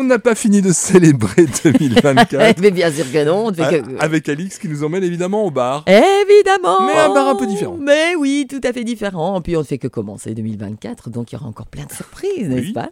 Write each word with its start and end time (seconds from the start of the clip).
On 0.00 0.04
n'a 0.04 0.18
pas 0.18 0.34
fini 0.34 0.62
de 0.62 0.72
célébrer 0.72 1.44
2024. 1.64 2.58
Mais 2.62 2.70
bien 2.70 2.90
sûr 2.90 3.04
que 3.12 3.22
non. 3.22 3.46
on 3.46 3.50
ne 3.50 3.54
fait 3.54 3.62
A- 3.64 3.78
que- 3.80 3.98
Avec 3.98 4.28
Alix 4.30 4.56
qui 4.58 4.66
nous 4.66 4.82
emmène 4.82 5.04
évidemment 5.04 5.44
au 5.44 5.50
bar. 5.50 5.84
Évidemment 5.86 6.86
Mais 6.86 6.94
un 6.98 7.12
bar 7.12 7.28
un 7.28 7.34
peu 7.34 7.46
différent. 7.46 7.76
Mais 7.78 8.14
oui, 8.18 8.46
tout 8.48 8.62
à 8.64 8.72
fait 8.72 8.82
différent. 8.82 9.42
Puis 9.42 9.56
on 9.56 9.60
ne 9.60 9.64
fait 9.64 9.76
que 9.76 9.88
commencer 9.88 10.34
2024, 10.34 11.10
donc 11.10 11.30
il 11.32 11.34
y 11.34 11.38
aura 11.38 11.48
encore 11.48 11.66
plein 11.66 11.84
de 11.84 11.92
surprises, 11.92 12.48
n'est-ce 12.48 12.72
pas? 12.72 12.88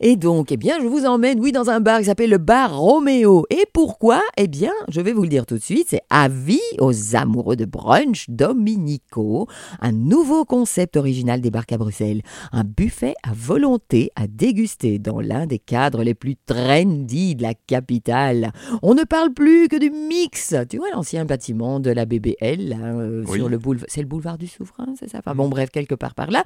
Et 0.00 0.16
donc, 0.16 0.52
eh 0.52 0.56
bien, 0.56 0.78
je 0.80 0.86
vous 0.86 1.04
emmène, 1.06 1.40
oui, 1.40 1.52
dans 1.52 1.70
un 1.70 1.80
bar 1.80 1.98
qui 2.00 2.06
s'appelle 2.06 2.30
le 2.30 2.38
bar 2.38 2.78
Roméo. 2.78 3.46
Et 3.50 3.64
pourquoi? 3.72 4.20
Eh 4.36 4.48
bien, 4.48 4.72
je 4.88 5.00
vais 5.00 5.12
vous 5.12 5.22
le 5.22 5.28
dire 5.28 5.46
tout 5.46 5.56
de 5.56 5.62
suite, 5.62 5.88
c'est 5.90 6.02
avis 6.10 6.60
aux 6.78 7.16
amoureux 7.16 7.56
de 7.56 7.64
brunch 7.64 8.26
Dominico, 8.28 9.46
un 9.80 9.92
nouveau 9.92 10.44
concept 10.44 10.96
original 10.96 11.40
des 11.40 11.50
barques 11.50 11.72
à 11.72 11.78
Bruxelles. 11.78 12.22
Un 12.52 12.64
buffet 12.64 13.14
à 13.22 13.30
volonté 13.34 14.10
à 14.16 14.26
déguster 14.26 14.98
dans 14.98 15.20
l'un 15.20 15.46
des 15.46 15.58
cadres 15.58 16.02
les 16.02 16.14
plus 16.14 16.36
trendy 16.46 17.34
de 17.34 17.42
la 17.42 17.54
capitale. 17.54 18.52
On 18.82 18.94
ne 18.94 19.04
parle 19.04 19.32
plus 19.32 19.68
que 19.68 19.76
du 19.76 19.90
mix. 19.90 20.54
Tu 20.68 20.78
vois 20.78 20.90
l'ancien 20.94 21.24
bâtiment 21.24 21.80
de 21.80 21.90
la 21.90 22.04
BBL 22.06 22.76
euh, 22.80 23.24
Oui. 23.26 23.38
sur 23.38 23.48
le 23.48 23.58
boulevard, 23.58 23.86
c'est 23.88 24.00
le 24.00 24.06
boulevard 24.06 24.38
du 24.38 24.46
Souverain, 24.46 24.94
c'est 24.98 25.08
ça? 25.08 25.18
Enfin 25.18 25.34
bon, 25.34 25.48
bref, 25.48 25.70
quelque 25.70 25.94
part 25.94 26.14
par 26.14 26.30
là. 26.30 26.44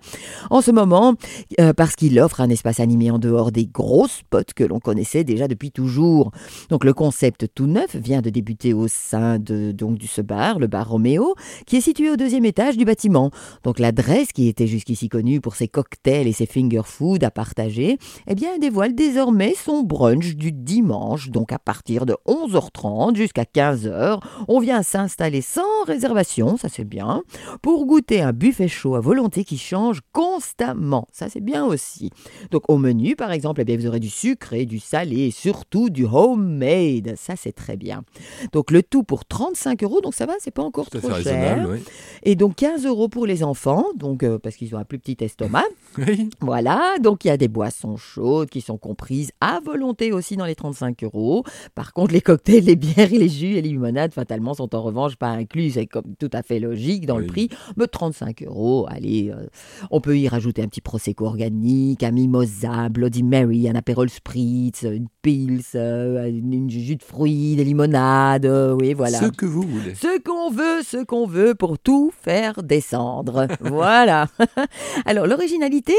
En 0.50 0.60
ce 0.60 0.70
moment, 0.70 1.14
euh, 1.60 1.72
parce 1.72 1.96
qu'il 1.96 2.18
offre 2.20 2.40
un 2.40 2.48
espace 2.48 2.80
animé 2.80 3.10
en 3.10 3.18
dehors 3.24 3.52
des 3.52 3.66
gros 3.66 4.06
spots 4.06 4.52
que 4.54 4.64
l'on 4.64 4.80
connaissait 4.80 5.24
déjà 5.24 5.48
depuis 5.48 5.70
toujours. 5.70 6.30
Donc 6.68 6.84
le 6.84 6.92
concept 6.92 7.46
tout 7.54 7.66
neuf 7.66 7.96
vient 7.96 8.20
de 8.20 8.30
débuter 8.30 8.74
au 8.74 8.88
sein 8.88 9.38
de 9.38 9.72
donc 9.72 9.96
du 9.98 10.06
ce 10.06 10.20
bar, 10.20 10.58
le 10.58 10.66
bar 10.66 10.90
Roméo, 10.90 11.34
qui 11.66 11.76
est 11.76 11.80
situé 11.80 12.10
au 12.10 12.16
deuxième 12.16 12.44
étage 12.44 12.76
du 12.76 12.84
bâtiment. 12.84 13.30
Donc 13.62 13.78
l'adresse 13.78 14.32
qui 14.32 14.48
était 14.48 14.66
jusqu'ici 14.66 15.08
connue 15.08 15.40
pour 15.40 15.56
ses 15.56 15.68
cocktails 15.68 16.26
et 16.26 16.32
ses 16.32 16.46
finger 16.46 16.82
food 16.84 17.24
à 17.24 17.30
partager, 17.30 17.98
eh 18.26 18.34
bien 18.34 18.58
dévoile 18.58 18.94
désormais 18.94 19.54
son 19.54 19.82
brunch 19.82 20.34
du 20.36 20.52
dimanche, 20.52 21.30
donc 21.30 21.52
à 21.52 21.58
partir 21.58 22.04
de 22.06 22.16
11h30 22.26 23.16
jusqu'à 23.16 23.44
15h. 23.44 24.20
On 24.48 24.60
vient 24.60 24.82
s'installer 24.82 25.40
sans 25.40 25.84
réservation, 25.86 26.56
ça 26.56 26.68
c'est 26.68 26.84
bien, 26.84 27.22
pour 27.62 27.86
goûter 27.86 28.20
un 28.20 28.32
buffet 28.32 28.68
chaud 28.68 28.94
à 28.94 29.00
volonté 29.00 29.44
qui 29.44 29.56
change 29.58 30.00
constamment. 30.12 31.06
Ça 31.12 31.28
c'est 31.28 31.40
bien 31.40 31.64
aussi. 31.64 32.10
Donc 32.50 32.64
au 32.68 32.78
menu 32.78 33.13
par 33.14 33.32
exemple, 33.32 33.60
eh 33.60 33.64
bien, 33.64 33.76
vous 33.76 33.86
aurez 33.86 34.00
du 34.00 34.10
sucré, 34.10 34.66
du 34.66 34.78
salé 34.78 35.26
et 35.26 35.30
surtout 35.30 35.90
du 35.90 36.04
homemade. 36.04 37.14
Ça 37.16 37.34
c'est 37.36 37.52
très 37.52 37.76
bien. 37.76 38.04
Donc 38.52 38.70
le 38.70 38.82
tout 38.82 39.02
pour 39.02 39.24
35 39.24 39.82
euros, 39.82 40.00
donc 40.00 40.14
ça 40.14 40.26
va, 40.26 40.34
c'est 40.38 40.50
pas 40.50 40.62
encore 40.62 40.90
trop 40.90 41.14
cher. 41.20 41.66
oui. 41.68 41.78
Et 42.22 42.36
donc 42.36 42.56
15 42.56 42.86
euros 42.86 43.08
pour 43.08 43.26
les 43.26 43.42
enfants, 43.42 43.86
donc 43.96 44.22
euh, 44.22 44.38
parce 44.38 44.56
qu'ils 44.56 44.74
ont 44.74 44.78
un 44.78 44.84
plus 44.84 44.98
petit 44.98 45.22
estomac. 45.24 45.64
Oui. 45.96 46.28
Voilà, 46.40 46.96
donc 47.00 47.24
il 47.24 47.28
y 47.28 47.30
a 47.30 47.36
des 47.36 47.46
boissons 47.46 47.96
chaudes 47.96 48.50
qui 48.50 48.60
sont 48.60 48.76
comprises 48.76 49.30
à 49.40 49.60
volonté 49.64 50.12
aussi 50.12 50.36
dans 50.36 50.44
les 50.44 50.56
35 50.56 51.04
euros. 51.04 51.44
Par 51.76 51.92
contre, 51.92 52.12
les 52.12 52.20
cocktails, 52.20 52.64
les 52.64 52.74
bières 52.74 53.12
et 53.12 53.18
les 53.18 53.28
jus 53.28 53.56
et 53.56 53.62
les 53.62 53.68
limonades, 53.68 54.12
fatalement, 54.12 54.54
sont 54.54 54.74
en 54.74 54.82
revanche 54.82 55.14
pas 55.14 55.28
inclus. 55.28 55.70
C'est 55.70 55.86
comme 55.86 56.16
tout 56.18 56.30
à 56.32 56.42
fait 56.42 56.58
logique 56.58 57.06
dans 57.06 57.18
le 57.18 57.26
prix. 57.26 57.48
Mais 57.76 57.86
35 57.86 58.42
euros, 58.42 58.86
allez, 58.88 59.30
euh, 59.30 59.46
on 59.90 60.00
peut 60.00 60.18
y 60.18 60.26
rajouter 60.26 60.62
un 60.62 60.68
petit 60.68 60.80
prosecco 60.80 61.26
organique, 61.26 62.02
un 62.02 62.10
mimosa, 62.10 62.88
Bloody 63.04 63.22
Mary, 63.22 63.68
un 63.68 63.74
apérol 63.74 64.08
spritz, 64.08 64.82
une 64.84 65.08
pils, 65.20 65.60
euh, 65.74 66.26
une, 66.26 66.54
une 66.54 66.70
jus 66.70 66.96
de 66.96 67.02
fruits, 67.02 67.54
des 67.54 67.62
limonades, 67.62 68.46
euh, 68.46 68.72
oui, 68.72 68.94
voilà. 68.94 69.18
Ce 69.18 69.26
que 69.26 69.44
vous 69.44 69.60
voulez. 69.60 69.94
Ce 69.94 70.18
qu'on 70.22 70.50
veut, 70.50 70.82
ce 70.82 71.04
qu'on 71.04 71.26
veut 71.26 71.54
pour 71.54 71.78
tout 71.78 72.10
faire 72.22 72.62
descendre. 72.62 73.46
voilà. 73.60 74.28
Alors 75.04 75.26
l'originalité, 75.26 75.92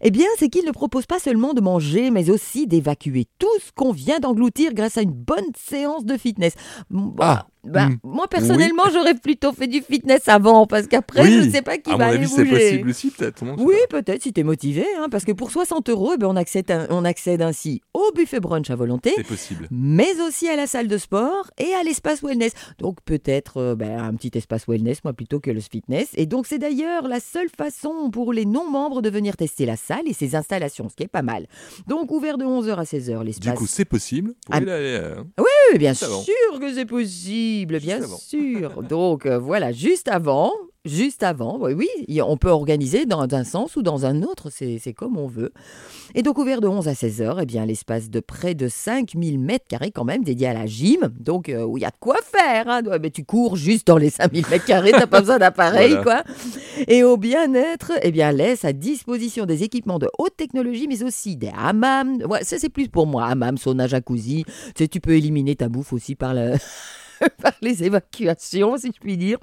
eh 0.00 0.10
bien, 0.10 0.24
c'est 0.38 0.48
qu'il 0.48 0.64
ne 0.64 0.70
propose 0.70 1.04
pas 1.04 1.18
seulement 1.18 1.52
de 1.52 1.60
manger, 1.60 2.10
mais 2.10 2.30
aussi 2.30 2.66
d'évacuer 2.66 3.26
tout 3.38 3.58
ce 3.60 3.70
qu'on 3.74 3.92
vient 3.92 4.18
d'engloutir 4.18 4.72
grâce 4.72 4.96
à 4.96 5.02
une 5.02 5.12
bonne 5.12 5.52
séance 5.58 6.06
de 6.06 6.16
fitness. 6.16 6.54
Bon, 6.88 7.14
Ah, 7.20 7.48
bah, 7.66 7.88
hmm. 7.88 7.98
moi 8.04 8.26
personnellement, 8.28 8.84
j'aurais 8.92 9.14
plutôt 9.14 9.52
fait 9.52 9.66
du 9.66 9.80
fitness 9.82 10.28
avant, 10.28 10.66
parce 10.66 10.86
qu'après, 10.86 11.22
Oui. 11.22 11.32
je 11.32 11.46
ne 11.46 11.50
sais 11.50 11.62
pas 11.62 11.78
qui 11.78 11.90
à 11.90 11.96
va 11.96 12.04
mon 12.06 12.10
aller 12.12 12.18
avis, 12.24 12.28
c'est 12.28 12.44
bouger. 12.44 12.58
possible 12.70 12.90
aussi, 12.90 13.10
peut-être. 13.10 13.44
Oui, 13.58 13.74
peut-être 13.90 14.22
si 14.22 14.32
t'es 14.32 14.42
motivé, 14.42 14.84
hein, 14.98 15.08
parce 15.10 15.24
que 15.24 15.32
pour 15.32 15.50
60 15.50 15.88
euros, 15.90 16.12
eh 16.14 16.18
ben, 16.18 16.26
on, 16.28 16.36
accède, 16.36 16.70
on 16.90 17.04
accède 17.04 17.42
ainsi 17.42 17.80
au 17.94 18.12
buffet 18.14 18.40
brunch 18.40 18.70
à 18.70 18.76
volonté, 18.76 19.12
C'est 19.16 19.26
possible. 19.26 19.68
mais 19.70 20.20
aussi 20.26 20.48
à 20.48 20.56
la 20.56 20.66
salle 20.66 20.88
de 20.88 20.98
sport 20.98 21.50
et 21.58 21.72
à 21.74 21.82
l'espace 21.82 22.22
wellness. 22.22 22.52
Donc 22.78 22.98
peut-être 23.04 23.58
euh, 23.58 23.74
ben, 23.74 23.98
un 23.98 24.14
petit 24.14 24.36
espace 24.36 24.66
wellness, 24.68 25.02
moi 25.04 25.12
plutôt 25.12 25.40
que 25.40 25.50
le 25.50 25.60
fitness. 25.60 26.08
Et 26.14 26.26
donc 26.26 26.46
c'est 26.46 26.58
d'ailleurs 26.58 27.08
la 27.08 27.20
seule 27.20 27.48
façon 27.56 28.10
pour 28.10 28.32
les 28.32 28.44
non-membres 28.44 29.02
de 29.02 29.10
venir 29.10 29.36
tester 29.36 29.66
la 29.66 29.76
salle 29.76 30.02
et 30.06 30.12
ses 30.12 30.34
installations, 30.36 30.88
ce 30.88 30.94
qui 30.96 31.02
est 31.04 31.08
pas 31.08 31.22
mal. 31.22 31.46
Donc 31.86 32.10
ouvert 32.10 32.38
de 32.38 32.44
11h 32.44 32.76
à 32.76 32.84
16h 32.84 33.18
Du 33.20 33.24
l'espace. 33.26 33.54
coup, 33.58 33.66
c'est 33.66 33.84
possible. 33.84 34.30
Vous 34.30 34.34
Ah. 34.52 34.56
aller, 34.56 34.66
euh, 34.70 35.22
Oui, 35.38 35.78
bien 35.78 35.94
sûr 35.94 36.08
que 36.60 36.72
c'est 36.74 36.84
possible, 36.86 37.06
bien 37.64 38.00
sûr. 38.18 38.82
Donc 38.82 39.24
euh, 39.24 39.38
voilà, 39.38 39.72
juste 39.72 40.08
avant, 40.08 40.52
juste 40.84 41.22
avant, 41.22 41.58
oui, 41.60 41.88
on 42.22 42.36
peut 42.36 42.50
organiser 42.50 43.06
dans 43.06 43.26
un 43.32 43.44
sens 43.44 43.76
ou 43.76 43.82
dans 43.82 44.04
un 44.06 44.22
autre, 44.22 44.50
c'est 44.50 44.92
comme 44.94 45.16
on 45.16 45.26
veut. 45.26 45.52
Et 46.14 46.22
donc 46.22 46.38
ouvert 46.38 46.60
de 46.60 46.68
11 46.68 46.86
à 46.88 46.94
16 46.94 47.22
heures, 47.22 47.40
eh 47.40 47.46
bien 47.46 47.66
l'espace 47.66 48.08
de 48.10 48.20
près 48.20 48.54
de 48.54 48.68
5000 48.68 49.38
mètres 49.38 49.66
carrés 49.68 49.90
quand 49.90 50.04
même 50.04 50.22
dédié 50.22 50.46
à 50.48 50.54
la 50.54 50.66
gym, 50.66 51.10
donc 51.18 51.48
euh, 51.48 51.64
où 51.64 51.76
il 51.78 51.80
y 51.80 51.84
a 51.84 51.90
de 51.90 51.96
quoi 51.98 52.16
faire. 52.22 52.68
Hein. 52.68 52.82
Mais 53.02 53.10
tu 53.10 53.24
cours 53.24 53.56
juste 53.56 53.86
dans 53.88 53.96
les 53.98 54.10
5000 54.10 54.44
mètres 54.50 54.64
carrés, 54.64 54.92
t'as 54.92 55.06
pas 55.06 55.20
besoin 55.20 55.38
d'appareil, 55.38 55.96
Voilà. 56.02 56.22
quoi. 56.22 56.34
Et 56.88 57.02
au 57.02 57.16
bien-être, 57.16 57.92
eh 58.02 58.10
bien 58.12 58.30
laisse 58.32 58.64
à 58.64 58.72
disposition 58.72 59.44
des 59.46 59.62
équipements 59.64 59.98
de 59.98 60.08
haute 60.18 60.36
technologie, 60.36 60.86
mais 60.88 61.02
aussi 61.02 61.36
des 61.36 61.50
hammams. 61.56 62.22
Ouais, 62.28 62.44
ça 62.44 62.58
c'est 62.58 62.68
plus 62.68 62.88
pour 62.88 63.06
moi, 63.06 63.26
hammam, 63.26 63.58
sauna, 63.58 63.86
jacuzzi. 63.88 64.44
Tu 64.46 64.52
sais, 64.78 64.88
tu 64.88 65.00
peux 65.00 65.12
éliminer 65.16 65.56
ta 65.56 65.68
bouffe 65.68 65.92
aussi 65.92 66.14
par 66.14 66.32
le... 66.34 66.52
par 67.42 67.52
les 67.62 67.84
évacuations, 67.84 68.76
si 68.76 68.88
je 68.94 69.00
puis 69.00 69.16
dire. 69.16 69.38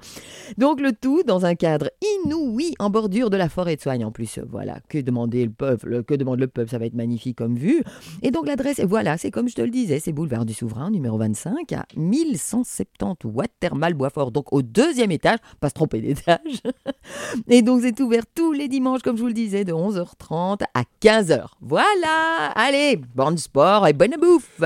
Donc 0.58 0.80
le 0.80 0.92
tout 0.92 1.22
dans 1.22 1.46
un 1.46 1.54
cadre 1.54 1.90
inouï 2.24 2.74
en 2.78 2.90
bordure 2.90 3.30
de 3.30 3.36
la 3.36 3.48
forêt 3.48 3.76
de 3.76 3.80
Soigne 3.80 4.04
en 4.04 4.10
plus. 4.10 4.38
Voilà, 4.50 4.78
que 4.88 4.98
demander 4.98 5.44
le 5.44 5.52
peuple, 5.52 6.02
que 6.04 6.14
demande 6.14 6.40
le 6.40 6.48
peuple, 6.48 6.70
ça 6.70 6.78
va 6.78 6.86
être 6.86 6.94
magnifique 6.94 7.38
comme 7.38 7.56
vue. 7.56 7.82
Et 8.22 8.30
donc 8.30 8.46
l'adresse, 8.46 8.80
voilà, 8.80 9.16
c'est 9.18 9.30
comme 9.30 9.48
je 9.48 9.54
te 9.54 9.62
le 9.62 9.70
disais, 9.70 10.00
c'est 10.00 10.12
boulevard 10.12 10.44
du 10.44 10.54
Souverain, 10.54 10.90
numéro 10.90 11.18
25, 11.18 11.72
à 11.72 11.86
1170 11.96 13.24
Watermal 13.24 13.94
Boisfort, 13.94 14.30
donc 14.30 14.52
au 14.52 14.62
deuxième 14.62 15.10
étage, 15.10 15.38
pas 15.60 15.68
se 15.68 15.74
tromper 15.74 16.00
d'étage. 16.00 16.62
Et 17.48 17.62
donc 17.62 17.82
c'est 17.82 18.00
ouvert 18.00 18.24
tous 18.34 18.52
les 18.52 18.68
dimanches, 18.68 19.02
comme 19.02 19.16
je 19.16 19.22
vous 19.22 19.28
le 19.28 19.34
disais, 19.34 19.64
de 19.64 19.72
11h30 19.72 20.62
à 20.74 20.82
15h. 21.02 21.46
Voilà, 21.60 22.50
allez, 22.54 23.00
bon 23.14 23.36
sport 23.36 23.86
et 23.86 23.92
bonne 23.92 24.14
bouffe 24.20 24.60